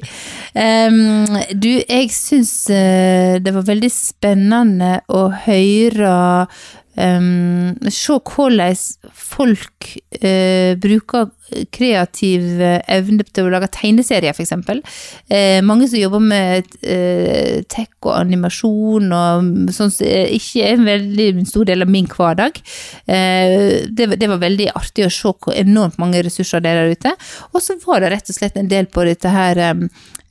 Um, 0.56 1.36
du, 1.52 1.72
jeg 1.84 2.16
syns 2.16 2.56
det 2.72 3.56
var 3.58 3.68
veldig 3.68 3.92
spennende 3.92 5.02
å 5.12 5.28
høre 5.50 6.16
em, 6.98 7.76
Se 7.92 8.20
hvordan 8.20 8.76
folk 9.14 9.96
uh, 10.22 10.76
bruker 10.82 11.30
kreativ 11.74 12.62
eh, 12.64 12.80
evne 12.90 13.26
til 13.30 13.46
å 13.46 13.52
lage 13.54 13.70
tegneserier, 13.76 14.34
f.eks. 14.34 14.54
Uh, 15.30 15.60
mange 15.66 15.88
som 15.92 16.00
jobber 16.00 16.24
med 16.24 16.72
uh, 16.82 17.62
tech 17.70 17.92
og 18.02 18.16
animasjon 18.16 19.14
og 19.14 19.70
som 19.76 19.92
ikke 19.94 20.66
er 20.66 20.74
en 20.74 20.88
veldig 20.88 21.46
stor 21.50 21.70
del 21.70 21.86
av 21.86 21.92
min 21.92 22.10
hverdag. 22.10 22.58
Uh, 23.06 23.86
det, 23.86 24.10
det 24.18 24.32
var 24.32 24.42
veldig 24.42 24.72
artig 24.74 25.06
å 25.06 25.14
se 25.14 25.36
hvor 25.36 25.56
enormt 25.56 26.00
mange 26.02 26.24
ressurser 26.26 26.64
det 26.64 26.74
er 26.74 26.82
der 26.82 26.98
ute. 26.98 27.16
Og 27.54 27.62
så 27.64 27.78
var 27.86 28.02
det 28.02 28.16
rett 28.16 28.34
og 28.34 28.40
slett 28.40 28.58
en 28.60 28.72
del 28.72 28.90
på 28.90 29.06
dette 29.08 29.32
her 29.32 29.62
em, 29.70 29.88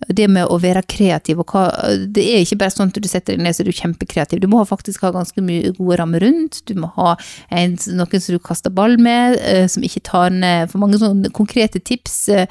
det 0.08 0.26
med 0.28 0.48
å 0.50 0.58
være 0.60 0.82
kreativ 0.90 1.40
og 1.40 1.54
hva 1.54 1.64
Det 2.12 2.22
er 2.22 2.42
ikke 2.42 2.58
bare 2.60 2.74
sånn 2.74 2.90
at 2.90 2.98
du 3.00 3.08
setter 3.08 3.36
deg 3.36 3.44
ned 3.44 3.56
så 3.56 3.62
er 3.62 3.70
du 3.70 3.76
kjempekreativ. 3.76 4.40
Du 4.42 4.48
må 4.50 4.60
faktisk 4.68 5.04
ha 5.06 5.12
ganske 5.14 5.40
mye 5.44 5.72
gode 5.76 5.98
rammer 6.00 6.24
rundt. 6.24 6.60
Du 6.68 6.74
må 6.78 6.90
ha 6.96 7.14
en, 7.54 7.76
noen 7.96 8.24
som 8.24 8.36
du 8.36 8.42
kaster 8.42 8.74
ball 8.74 8.98
med, 9.00 9.38
eh, 9.40 9.66
som 9.70 9.84
ikke 9.86 10.04
tar 10.04 10.34
ned 10.34 10.72
for 10.72 10.82
mange 10.82 11.00
sånne 11.00 11.32
konkrete 11.34 11.80
tips. 11.80 12.28
eh, 12.28 12.46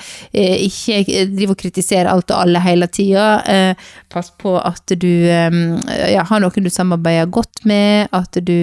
ikke 0.65 1.27
driv 1.33 1.53
og 1.53 1.59
kritisere 1.61 2.09
alt 2.09 2.31
og 2.31 2.39
alle 2.39 2.63
hele 2.63 2.87
tida. 2.87 3.27
Eh, 3.45 3.87
pass 4.13 4.31
på 4.39 4.55
at 4.59 4.93
du 4.99 5.09
ja, 5.25 6.23
har 6.29 6.41
noen 6.41 6.65
du 6.65 6.69
samarbeider 6.69 7.31
godt 7.33 7.63
med, 7.69 8.07
at 8.13 8.37
du 8.45 8.59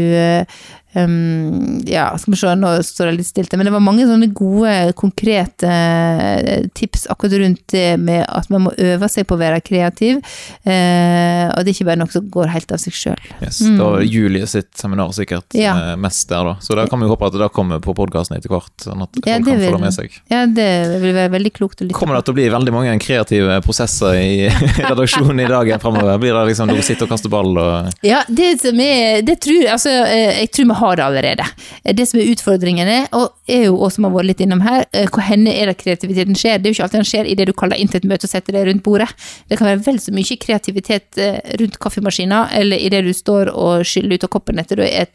Um, 0.92 1.80
ja, 1.86 2.08
skal 2.18 2.32
vi 2.34 2.38
se, 2.40 2.52
nå 2.58 2.70
står 2.82 3.10
det 3.12 3.18
litt 3.20 3.28
stilt, 3.28 3.52
men 3.54 3.68
det 3.68 3.72
var 3.74 3.82
mange 3.84 4.02
sånne 4.08 4.26
gode, 4.34 4.72
konkrete 4.98 5.68
eh, 5.70 6.64
tips 6.74 7.04
akkurat 7.12 7.36
rundt 7.44 7.62
det 7.70 7.94
med 8.02 8.24
at 8.26 8.48
man 8.50 8.64
må 8.66 8.72
øve 8.74 9.06
seg 9.12 9.28
på 9.30 9.36
å 9.38 9.42
være 9.42 9.60
kreativ, 9.62 10.18
Uh, 10.66 11.46
og 11.56 11.64
det 11.64 11.70
er 11.70 11.74
ikke 11.74 11.86
bare 11.88 11.98
noe 12.00 12.12
som 12.12 12.26
går 12.32 12.50
helt 12.52 12.72
av 12.74 12.78
seg 12.82 12.94
sjøl. 12.94 13.22
Yes, 13.42 13.58
Da 13.78 13.86
var 13.94 14.02
Julie 14.04 14.46
sitt 14.50 14.68
seminar 14.78 15.12
sikkert 15.16 15.46
Mm. 15.54 15.60
Ja. 15.62 15.72
eh, 15.92 15.96
mest 15.96 16.28
der, 16.28 16.44
da. 16.44 16.52
Så 16.62 16.74
da 16.76 16.84
kan 16.86 17.00
vi 17.00 17.06
håpe 17.10 17.26
at 17.26 17.32
det 17.38 17.48
kommer 17.54 17.80
på 17.82 17.94
podkasten 17.96 18.36
etter 18.36 18.50
hvert, 18.52 18.70
sånn 18.82 19.02
at 19.02 19.14
folk 19.14 19.26
Ja, 19.26 19.38
det 19.38 19.46
kan 19.46 19.60
få 19.62 19.72
det 19.76 19.80
med 19.82 19.94
seg. 19.96 20.18
Ja, 20.30 20.42
det 20.46 20.66
vil 21.02 21.14
være 21.16 21.30
veldig 21.32 21.52
klokt 21.56 21.80
å 21.82 21.86
lytte 21.88 21.96
Kommer 21.96 22.16
det 22.18 22.24
til 22.28 22.34
å 22.34 22.38
bli 22.38 22.46
veldig 22.52 22.74
mange 22.74 22.94
kreative 23.02 23.58
prosesser 23.64 24.18
i 24.20 24.48
redaksjonen 24.90 25.40
i 25.42 25.48
dagen 25.50 25.80
fremover? 25.82 26.18
Blir 26.22 26.34
det 26.36 26.44
liksom 26.52 26.70
du 26.70 26.80
sitter 26.82 27.08
og 27.08 27.14
kaster 27.14 27.32
ball 27.32 27.50
og 27.58 27.90
Ja, 28.06 28.22
det 28.28 28.52
som 28.62 28.78
er 28.84 29.22
Det 29.26 29.38
tror 29.42 29.66
Altså, 29.74 29.90
jeg 29.90 30.50
tror 30.54 30.70
vi 30.70 30.78
har 30.80 30.96
det 30.98 31.04
allerede. 31.04 31.46
Eh, 31.84 31.94
Det 31.94 32.06
som 32.08 32.20
er 32.20 32.30
utfordringene, 32.32 32.98
og 33.16 33.32
er 33.48 33.66
jo 33.68 33.76
også 33.76 34.00
som 34.00 34.06
har 34.06 34.14
vært 34.14 34.28
litt 34.30 34.40
innom 34.44 34.62
her, 34.64 34.84
eh, 34.92 35.06
hvor 35.10 35.24
henne 35.26 35.52
er 35.52 35.70
det 35.70 35.78
kreativiteten 35.82 36.38
skjer? 36.38 36.58
Det 36.58 36.68
er 36.68 36.72
jo 36.72 36.78
ikke 36.78 36.86
alltid 36.86 37.00
den 37.00 37.10
skjer 37.10 37.28
i 37.28 37.36
det 37.36 37.46
du 37.50 37.52
kaller 37.52 37.76
inn 37.80 37.90
til 37.90 38.00
et 38.00 38.08
møte 38.08 38.28
og 38.28 38.32
setter 38.32 38.56
det 38.56 38.64
rundt 38.68 38.84
bordet. 38.86 39.08
Det 39.48 39.58
kan 39.58 39.68
være 39.68 39.84
vel 39.84 39.98
så 40.00 40.14
mye 40.14 40.38
kreativitet 40.40 41.18
eh, 41.20 41.40
rundt 41.60 41.78
kaffemaskina, 41.82 42.48
eller 42.56 42.80
i 42.80 42.88
det 42.92 43.02
du 43.04 43.12
står 43.16 43.52
og 43.52 43.84
skyller 43.84 44.16
ut 44.16 44.24
av 44.24 44.32
koppen 44.32 44.62
etter 44.62 44.80
du 44.80 44.84
har 44.86 45.12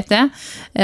ete, 0.00 0.20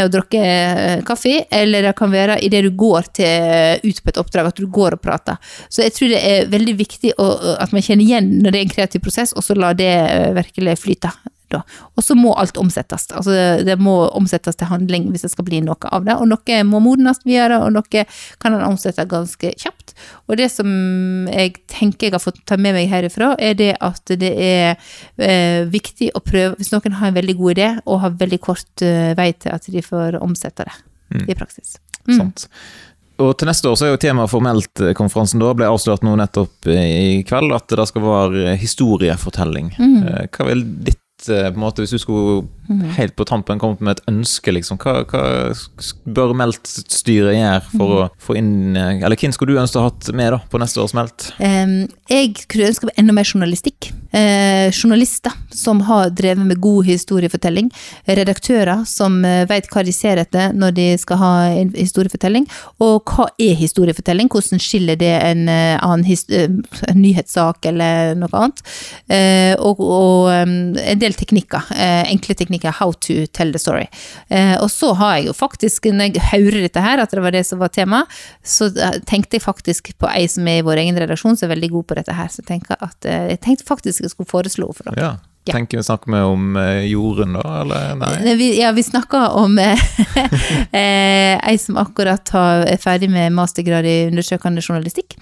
og 0.02 0.11
drukket 0.14 0.47
eh, 0.47 1.05
kaffe, 1.07 1.45
eller 1.50 1.87
det 1.87 1.95
kan 1.99 2.11
være 2.12 2.40
i 2.43 2.50
det 2.52 2.64
du 2.66 2.73
går 2.76 3.12
til, 3.21 3.87
ut 3.87 4.02
på 4.02 4.12
et 4.12 4.21
oppdrag, 4.23 4.50
at 4.50 4.61
du 4.61 4.66
går 4.66 4.99
og 4.99 5.05
prater. 5.05 5.38
Så 5.69 5.85
jeg 5.87 5.95
tror 5.97 6.12
det 6.14 6.23
er 6.25 6.50
veldig 6.52 6.76
viktig 6.78 7.14
å, 7.23 7.31
at 7.61 7.73
man 7.76 7.85
kjenner 7.85 8.05
igjen 8.07 8.37
når 8.43 8.50
det 8.50 8.61
er 8.61 8.66
en 8.66 8.76
kreativ 8.76 9.07
prosess, 9.07 9.37
og 9.37 9.45
så 9.47 9.57
la 9.59 9.73
det 9.76 9.95
virkelig 10.37 10.78
flyte. 10.83 11.12
Og 11.97 12.05
så 12.05 12.17
må 12.19 12.33
alt 12.38 12.59
omsettes. 12.61 13.07
Altså 13.12 13.35
det, 13.35 13.67
det 13.69 13.76
må 13.83 13.95
omsettes 14.17 14.59
til 14.59 14.71
handling 14.71 15.11
hvis 15.12 15.26
det 15.26 15.33
skal 15.33 15.47
bli 15.47 15.61
noe 15.65 15.91
av 15.93 16.07
det. 16.07 16.17
Og 16.19 16.29
noe 16.31 16.59
må 16.69 16.81
modnes 16.85 17.23
videre, 17.25 17.61
og 17.62 17.75
noe 17.76 18.05
kan 18.43 18.57
en 18.57 18.67
omsette 18.67 19.07
ganske 19.11 19.53
kjapt. 19.62 19.95
Og 20.26 20.37
det 20.41 20.50
som 20.53 20.69
jeg 21.31 21.55
tenker 21.71 22.09
jeg 22.09 22.17
har 22.17 22.23
fått 22.23 22.43
ta 22.49 22.59
med 22.61 22.76
meg 22.76 22.91
herifra, 22.91 23.35
er 23.38 23.57
det 23.59 23.73
at 23.85 24.17
det 24.19 24.33
er 24.33 24.75
eh, 25.23 25.62
viktig 25.71 26.12
å 26.15 26.23
prøve 26.25 26.57
Hvis 26.59 26.73
noen 26.73 26.99
har 26.99 27.11
en 27.11 27.17
veldig 27.17 27.37
god 27.38 27.57
idé, 27.57 27.71
og 27.87 28.03
har 28.03 28.19
veldig 28.19 28.41
kort 28.43 28.85
eh, 28.85 29.15
vei 29.19 29.31
til 29.37 29.55
at 29.55 29.71
de 29.71 29.83
får 29.85 30.19
omsette 30.23 30.67
det 30.67 30.76
i 31.31 31.37
praksis. 31.38 31.76
Mm. 32.07 32.19
Sant. 32.19 32.47
Og 33.23 33.33
til 33.41 33.49
neste 33.49 33.71
år 33.71 33.79
så 33.79 33.87
er 33.87 33.95
jo 33.95 34.00
temaet 34.00 34.29
for 34.29 34.45
Meldt-konferansen 34.45 35.41
da 35.41 35.55
ble 35.57 35.69
avslørt 35.71 36.05
nå 36.05 36.12
nettopp 36.21 36.69
i 36.69 37.23
kveld, 37.29 37.55
at 37.57 37.73
det 37.73 37.88
skal 37.88 38.05
være 38.05 38.57
historiefortelling. 38.61 39.73
Mm. 39.79 39.99
Eh, 40.05 40.26
Hva 40.35 40.49
vil 40.50 40.65
ditt 40.85 41.00
eh, 41.00 41.06
på 41.26 41.54
en 41.54 41.61
måte, 41.61 41.80
Hvis 41.80 41.90
du 41.90 41.99
skulle 41.99 42.49
Mm. 42.69 42.91
helt 42.97 43.17
på 43.17 43.25
tampen 43.25 43.59
kommet 43.59 43.81
med 43.81 43.97
et 43.99 44.05
ønske, 44.11 44.53
liksom, 44.53 44.79
hva, 44.83 45.05
hva 45.07 45.23
bør 46.07 46.35
Meldt-styret 46.35 47.37
gjøre 47.37 47.63
for 47.71 47.87
Mm. 47.87 47.97
å 47.97 48.09
få 48.19 48.37
inn 48.37 48.77
eh, 48.77 49.05
Eller 49.05 49.17
hvem 49.17 49.33
skulle 49.33 49.55
du 49.55 49.61
ønske 49.61 49.79
å 49.79 49.85
ha 49.85 49.91
hatt 49.91 50.09
med 50.15 50.33
da 50.33 50.39
på 50.51 50.59
neste 50.59 50.81
års 50.83 50.95
Meldt? 50.97 51.33
Um, 51.39 51.87
jeg 52.11 52.35
skulle 52.43 52.69
ønske 52.71 52.89
enda 52.97 53.13
mer 53.13 53.25
journalistikk. 53.25 53.93
Eh, 54.17 54.71
journalister 54.73 55.33
som 55.53 55.81
har 55.87 56.11
drevet 56.11 56.47
med 56.47 56.61
god 56.61 56.87
historiefortelling. 56.87 57.71
Redaktører 58.07 58.85
som 58.89 59.25
eh, 59.25 59.45
vet 59.47 59.69
hva 59.71 59.85
de 59.85 59.93
ser 59.93 60.17
etter 60.23 60.55
når 60.57 60.75
de 60.77 60.87
skal 60.99 61.17
ha 61.21 61.33
en 61.51 61.73
historiefortelling. 61.77 62.47
Og 62.81 63.05
hva 63.05 63.29
er 63.39 63.55
historiefortelling? 63.59 64.31
Hvordan 64.33 64.63
skiller 64.63 64.97
det 64.97 65.13
en, 65.23 65.49
eh, 65.49 65.97
his 66.07 66.25
eh, 66.31 66.49
en 66.89 67.03
nyhetssak 67.03 67.67
eller 67.67 68.15
noe 68.19 68.33
annet? 68.33 68.63
Eh, 69.09 69.55
og 69.59 69.81
og 69.87 70.31
en 70.33 70.75
del 70.99 71.13
teknikker. 71.13 71.69
Eh, 71.77 72.11
enkle 72.11 72.35
teknikker. 72.35 72.56
How 72.65 72.93
to 72.93 73.27
tell 73.27 73.53
the 73.53 73.61
story. 73.61 73.87
Eh, 74.29 74.57
og 74.63 74.71
så 74.73 74.93
har 74.97 75.19
jeg 75.19 75.29
jo 75.29 75.37
faktisk, 75.37 75.91
når 75.93 76.17
jeg 76.17 76.25
hører 76.33 76.67
dette 76.67 76.83
her, 76.83 77.03
at 77.03 77.13
det 77.13 77.23
var 77.23 77.37
det 77.37 77.45
som 77.47 77.61
var 77.61 77.69
tema, 77.75 78.05
så 78.45 78.71
eh, 78.73 78.99
tenkte 79.07 79.37
jeg 79.37 79.45
faktisk 79.45 79.93
på 80.01 80.11
ei 80.11 80.27
som 80.31 80.49
er 80.49 80.63
i 80.63 80.67
vår 80.67 80.83
egen 80.85 80.99
redaksjon, 80.99 81.37
som 81.37 81.49
er 81.49 81.57
veldig 81.57 81.73
god 81.77 81.89
på 81.91 82.01
dette 82.01 82.17
her. 82.17 82.33
Så 82.33 82.45
jeg, 82.49 82.65
at, 82.77 82.99
eh, 83.05 83.31
jeg 83.35 83.43
tenkte 83.45 83.69
faktisk 83.69 84.05
jeg 84.05 84.15
skulle 84.15 84.31
foreslå 84.31 84.73
for 84.73 84.89
dere. 84.91 85.03
Ja. 85.03 85.36
Ja. 85.47 85.55
Tenker 85.55 85.79
vi 85.79 85.87
snakker 85.87 86.12
vi 86.12 86.21
om 86.26 86.57
jorden, 86.91 87.37
da, 87.38 87.61
eller 87.62 87.95
nei? 88.00 88.12
Nei, 88.25 88.35
Vi, 88.41 88.49
ja, 88.61 88.73
vi 88.75 88.83
snakker 88.83 89.37
om 89.38 89.59
eh, 89.62 89.79
eh, 90.81 91.37
ei 91.38 91.57
som 91.61 91.79
akkurat 91.81 92.33
er 92.35 92.81
ferdig 92.83 93.09
med 93.12 93.35
mastergrad 93.37 93.87
i 93.87 93.97
undersøkende 94.11 94.65
journalistikk. 94.65 95.17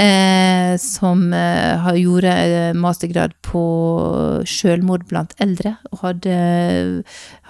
Eh, 0.00 0.76
som 0.80 1.32
eh, 1.32 1.78
har 1.80 1.96
gjorde 1.98 2.30
eh, 2.30 2.74
mastergrad 2.76 3.34
på 3.46 3.62
selvmord 4.48 5.06
blant 5.10 5.34
eldre, 5.42 5.74
og 5.90 6.04
hadde, 6.04 6.36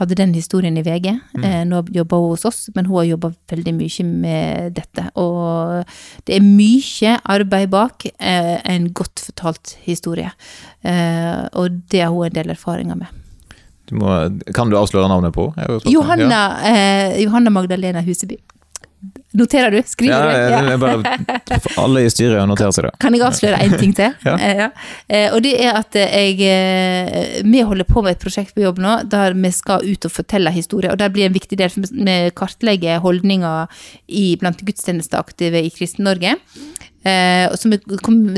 hadde 0.00 0.18
den 0.18 0.34
historien 0.36 0.78
i 0.78 0.84
VG. 0.86 1.10
Eh, 1.42 1.62
nå 1.68 1.82
jobber 1.94 2.22
hun 2.22 2.34
hos 2.34 2.46
oss, 2.48 2.62
men 2.74 2.88
hun 2.88 3.00
har 3.00 3.10
jobba 3.12 3.32
veldig 3.52 3.74
mye 3.76 4.06
med 4.08 4.78
dette. 4.78 5.06
Og 5.20 5.84
det 6.28 6.38
er 6.38 6.46
mye 6.46 7.16
arbeid 7.36 7.70
bak 7.74 8.08
eh, 8.12 8.56
en 8.64 8.90
godt 8.96 9.26
fortalt 9.28 9.76
historie. 9.86 10.32
Eh, 10.82 11.44
og 11.60 11.82
det 11.92 12.04
har 12.06 12.14
hun 12.14 12.19
en 12.26 12.36
del 12.36 12.52
erfaringer 12.54 12.98
med. 12.98 13.18
Du 13.90 13.96
må, 13.98 14.12
kan 14.54 14.70
du 14.70 14.78
avsløre 14.78 15.08
navnet 15.10 15.34
på? 15.34 15.48
Jo. 15.56 15.80
Johanna, 15.98 16.40
eh, 16.66 17.20
Johanna 17.24 17.50
Magdalena 17.50 18.04
Huseby. 18.06 18.38
Noterer 19.32 19.70
du? 19.70 19.82
Skriver 19.86 20.26
ja, 20.26 20.60
du? 20.60 20.70
Ja. 20.70 20.76
bare, 20.78 21.18
alle 21.76 22.02
i 22.04 22.10
styret 22.12 22.42
noterer 22.50 22.74
seg 22.74 22.86
det. 22.88 22.90
Kan 23.00 23.14
jeg 23.14 23.24
avsløre 23.24 23.60
én 23.64 23.76
ting 23.80 23.94
til? 23.96 24.12
Ja. 24.26 24.34
Eh, 24.36 24.58
ja. 24.58 24.66
Eh, 25.08 25.28
og 25.32 25.40
det 25.44 25.54
er 25.62 25.78
at 25.78 25.96
jeg 25.96 26.36
eh, 26.44 27.38
Vi 27.46 27.62
holder 27.64 27.88
på 27.88 28.02
med 28.04 28.16
et 28.16 28.22
prosjekt 28.22 28.52
på 28.56 28.64
jobb 28.64 28.80
nå 28.82 28.96
der 29.10 29.36
vi 29.38 29.52
skal 29.54 29.86
ut 29.86 30.08
og 30.08 30.12
fortelle 30.12 30.52
historier. 30.52 30.92
Og 30.92 31.00
der 31.00 31.14
blir 31.14 31.30
en 31.30 31.36
viktig 31.36 31.58
del 31.60 31.72
for 31.72 31.86
vi 31.86 32.18
kartlegger 32.36 33.00
holdninger 33.04 33.82
i, 34.08 34.34
blant 34.40 34.60
gudstjenesteaktive 34.66 35.62
i 35.62 35.72
Kristen-Norge. 35.74 36.36
Så 37.00 37.70
vi, 37.72 37.78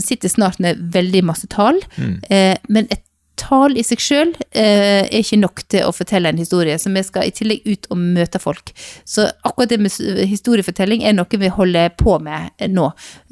sitter 0.05 0.31
snart 0.31 0.61
med 0.63 0.79
veldig 0.95 1.25
masse 1.27 1.49
tall. 1.51 1.81
Mm. 1.97 2.21
men 2.71 2.87
et 2.87 3.03
tall 3.43 3.77
i 3.79 3.85
seg 3.87 4.03
sjøl 4.03 4.33
eh, 4.51 5.03
er 5.03 5.19
ikke 5.19 5.41
nok 5.43 5.65
til 5.73 5.87
å 5.87 5.95
fortelle 5.95 6.31
en 6.31 6.41
historie, 6.41 6.79
så 6.79 6.93
vi 6.93 7.03
skal 7.07 7.29
i 7.29 7.35
tillegg 7.35 7.67
ut 7.67 7.89
og 7.93 8.01
møte 8.01 8.41
folk. 8.43 8.73
Så 9.09 9.27
akkurat 9.43 9.73
det 9.73 9.81
med 9.83 9.93
historiefortelling 10.31 11.05
er 11.05 11.17
noe 11.17 11.43
vi 11.43 11.51
holder 11.53 11.93
på 11.99 12.19
med 12.23 12.67
nå. 12.73 12.91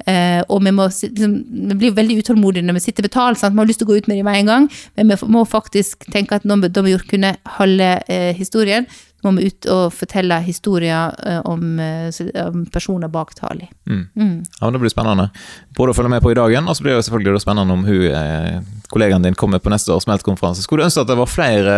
Eh, 0.09 0.41
og 0.47 0.63
vi, 0.65 0.73
må, 0.75 0.87
liksom, 0.89 1.35
vi 1.69 1.79
blir 1.83 1.95
veldig 1.97 2.19
utålmodige 2.21 2.65
når 2.65 2.79
vi 2.79 2.85
sitter 2.87 3.07
ved 3.07 3.15
tall, 3.15 3.37
sant? 3.39 3.55
vi 3.55 3.63
har 3.63 3.69
lyst 3.69 3.83
til 3.83 3.89
å 3.89 3.93
gå 3.93 4.01
ut 4.01 4.09
med 4.11 4.19
det 4.19 4.27
med 4.27 4.41
en 4.41 4.51
gang, 4.51 4.67
men 4.97 5.11
vi 5.13 5.31
må 5.31 5.45
faktisk 5.49 6.07
tenke 6.13 6.37
at 6.37 6.47
når 6.47 6.65
vi, 6.65 6.73
vi 6.89 6.97
kunne 7.13 7.35
holde 7.59 7.93
eh, 8.11 8.31
historien, 8.37 8.89
må 9.23 9.33
vi 9.37 9.49
ut 9.49 9.67
og 9.71 9.93
fortelle 9.93 10.39
historier 10.45 11.13
eh, 11.25 11.39
om, 11.47 11.79
eh, 11.79 12.09
om 12.45 12.65
personer 12.71 13.11
bak 13.11 13.33
talen. 13.37 13.69
Mm. 13.87 14.03
Mm. 14.15 14.37
Ja, 14.59 14.65
men 14.65 14.73
Det 14.73 14.81
blir 14.83 14.93
spennende. 14.93 15.29
Både 15.77 15.93
å 15.93 15.97
følge 15.97 16.13
med 16.13 16.23
på 16.23 16.31
i 16.33 16.37
dagen, 16.37 16.67
og 16.67 16.77
så 16.77 16.85
blir 16.85 16.97
det 16.97 17.05
selvfølgelig 17.07 17.43
spennende 17.43 17.75
om 17.75 17.85
hun, 17.85 18.05
eh, 18.09 18.61
kollegaen 18.91 19.23
din 19.23 19.37
kommer 19.37 19.61
på 19.63 19.71
neste 19.71 19.93
års 19.93 20.07
Smelt-konferanse. 20.07 20.65
Skulle 20.65 20.83
du 20.83 20.89
ønske 20.89 21.05
at 21.05 21.11
det 21.11 21.19
var 21.19 21.29
flere 21.29 21.75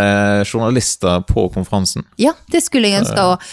journalister 0.48 1.22
på 1.28 1.46
konferansen? 1.54 2.08
Ja, 2.18 2.34
det 2.52 2.64
skulle 2.66 2.90
jeg 2.90 3.04
ønske 3.04 3.22
òg. 3.22 3.44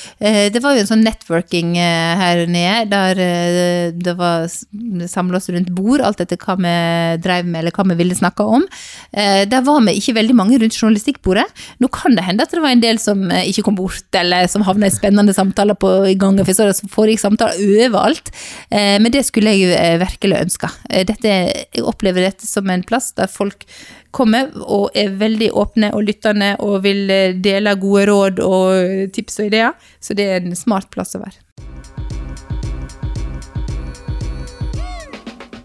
Det 0.55 0.63
var 0.63 0.75
jo 0.75 0.81
en 0.81 0.89
sånn 0.89 1.05
networking 1.05 1.75
her 1.77 2.47
nede, 2.49 2.89
der 2.89 3.93
det 3.93 4.15
var 4.17 4.49
samla 4.49 5.37
oss 5.37 5.51
rundt 5.53 5.69
bord, 5.77 6.01
alt 6.01 6.23
etter 6.25 6.41
hva 6.41 6.57
vi 6.57 6.73
drev 7.21 7.45
med, 7.45 7.61
eller 7.61 7.77
hva 7.77 7.85
vi 7.91 7.99
ville 8.01 8.17
snakke 8.17 8.47
om. 8.47 8.65
Der 9.13 9.67
var 9.67 9.85
vi 9.85 9.99
ikke 10.01 10.17
veldig 10.17 10.37
mange 10.37 10.61
rundt 10.63 10.79
journalistikkbordet. 10.79 11.45
Nå 11.85 11.91
kan 11.93 12.17
det 12.17 12.25
hende 12.25 12.47
at 12.47 12.55
det 12.55 12.65
var 12.65 12.73
en 12.73 12.85
del 12.85 13.01
som 13.03 13.29
ikke 13.29 13.67
kom 13.67 13.80
bort, 13.81 14.07
eller 14.21 14.47
som 14.51 14.65
havna 14.67 14.89
i 14.89 14.95
spennende 14.95 15.35
samtaler 15.37 15.79
på 15.81 15.91
i 16.11 16.17
gangen, 16.21 16.45
for 16.47 16.57
så 16.57 16.89
foregikk 16.93 17.23
samtaler 17.23 17.61
overalt. 17.65 18.31
Eh, 18.71 18.99
Men 19.01 19.13
det 19.13 19.25
skulle 19.27 19.55
jeg 19.57 19.73
eh, 19.77 19.99
virkelig 20.01 20.43
ønske. 20.45 20.71
Eh, 20.91 21.05
Dette, 21.09 21.29
jeg 21.29 21.85
opplever 21.85 22.29
dette 22.29 22.47
som 22.47 22.69
en 22.71 22.85
plass 22.87 23.13
der 23.19 23.31
folk 23.31 23.67
kommer 24.11 24.51
og 24.67 24.91
er 24.99 25.13
veldig 25.15 25.53
åpne 25.55 25.93
og 25.95 26.03
lyttende 26.09 26.57
og 26.59 26.83
vil 26.87 27.11
eh, 27.11 27.37
dele 27.39 27.77
gode 27.81 28.09
råd 28.11 28.43
og 28.45 29.13
tips 29.15 29.41
og 29.41 29.51
ideer. 29.51 29.73
Så 30.01 30.17
det 30.19 30.29
er 30.29 30.45
en 30.45 30.59
smart 30.59 30.91
plass 30.91 31.17
å 31.17 31.23
være. 31.25 31.39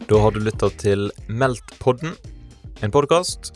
Da 0.05 0.21
har 0.21 0.35
du 0.35 0.43
lytta 0.45 0.69
til 0.77 1.07
Meldt-podden, 1.27 2.13
en 2.85 2.91
podkast 2.93 3.55